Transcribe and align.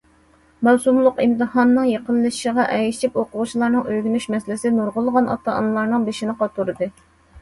مەۋسۇملۇق 0.67 1.19
ئىمتىھاننىڭ 1.25 1.85
يېقىنلىشىشىغا 1.89 2.65
ئەگىشىپ، 2.77 3.19
ئوقۇغۇچىلارنىڭ 3.23 3.91
ئۆگىنىش 3.93 4.27
مەسىلىسى 4.37 4.73
نۇرغۇنلىغان 4.79 5.33
ئاتا- 5.35 5.59
ئانىلارنىڭ 5.59 6.09
بېشىنى 6.09 6.37
قاتۇردى. 6.41 6.91